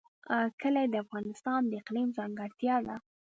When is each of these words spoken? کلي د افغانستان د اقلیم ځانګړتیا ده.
کلي 0.61 0.85
د 0.89 0.95
افغانستان 1.05 1.61
د 1.67 1.71
اقلیم 1.81 2.09
ځانګړتیا 2.17 2.75
ده. 2.87 2.95